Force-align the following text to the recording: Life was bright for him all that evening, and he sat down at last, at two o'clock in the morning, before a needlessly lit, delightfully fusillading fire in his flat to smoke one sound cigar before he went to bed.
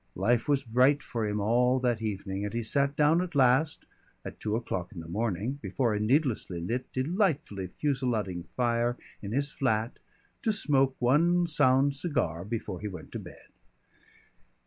Life 0.15 0.47
was 0.49 0.63
bright 0.63 1.03
for 1.03 1.27
him 1.27 1.39
all 1.39 1.77
that 1.81 2.01
evening, 2.01 2.43
and 2.43 2.55
he 2.55 2.63
sat 2.63 2.95
down 2.95 3.21
at 3.21 3.35
last, 3.35 3.85
at 4.25 4.39
two 4.39 4.55
o'clock 4.55 4.91
in 4.93 4.99
the 4.99 5.07
morning, 5.07 5.59
before 5.61 5.93
a 5.93 5.99
needlessly 5.99 6.59
lit, 6.59 6.91
delightfully 6.91 7.67
fusillading 7.77 8.45
fire 8.57 8.97
in 9.21 9.31
his 9.31 9.51
flat 9.51 9.99
to 10.41 10.51
smoke 10.51 10.95
one 10.97 11.45
sound 11.45 11.95
cigar 11.95 12.43
before 12.43 12.79
he 12.81 12.87
went 12.87 13.11
to 13.11 13.19
bed. 13.19 13.49